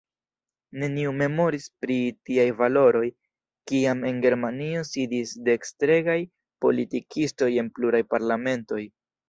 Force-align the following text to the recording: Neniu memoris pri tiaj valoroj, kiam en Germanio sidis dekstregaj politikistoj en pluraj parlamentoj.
Neniu 0.83 1.09
memoris 1.17 1.67
pri 1.85 1.97
tiaj 2.29 2.45
valoroj, 2.63 3.03
kiam 3.73 4.03
en 4.13 4.23
Germanio 4.25 4.83
sidis 4.93 5.37
dekstregaj 5.53 6.19
politikistoj 6.67 7.55
en 7.65 7.73
pluraj 7.79 8.05
parlamentoj. 8.19 8.85